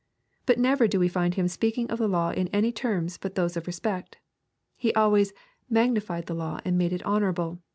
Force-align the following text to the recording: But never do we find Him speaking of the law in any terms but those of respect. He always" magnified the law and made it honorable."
But 0.47 0.57
never 0.57 0.87
do 0.87 0.99
we 0.99 1.07
find 1.07 1.35
Him 1.35 1.47
speaking 1.47 1.87
of 1.91 1.99
the 1.99 2.07
law 2.07 2.31
in 2.31 2.47
any 2.47 2.71
terms 2.71 3.19
but 3.19 3.35
those 3.35 3.55
of 3.55 3.67
respect. 3.67 4.17
He 4.75 4.91
always" 4.95 5.31
magnified 5.69 6.25
the 6.25 6.33
law 6.33 6.59
and 6.65 6.75
made 6.75 6.91
it 6.91 7.05
honorable." 7.05 7.61